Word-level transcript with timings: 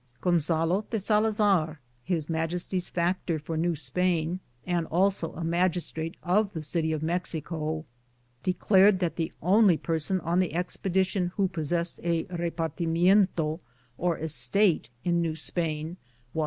Gcnzaio 0.23 0.89
de 0.89 0.99
Salazar, 0.99 1.79
His 2.01 2.27
Majesty's 2.27 2.89
factor 2.89 3.37
for 3.37 3.55
New 3.55 3.75
Spain, 3.75 4.39
and 4.65 4.87
also 4.87 5.33
a 5.33 5.43
magistrate 5.43 6.15
of 6.23 6.51
the 6.53 6.63
City 6.63 6.91
of 6.91 7.03
Mexico, 7.03 7.85
declared 8.41 8.97
that 8.97 9.15
the 9.17 9.31
only 9.43 9.77
per 9.77 9.99
son 9.99 10.19
on 10.21 10.39
the 10.39 10.55
expedition 10.55 11.33
who 11.35 11.47
possessed 11.47 11.99
a 12.01 12.23
xepartimiento 12.23 13.59
or 13.99 14.17
estate 14.17 14.89
in 15.03 15.19
New 15.21 15.35
Spain 15.35 15.97
was 16.33 16.39
248 16.39 16.39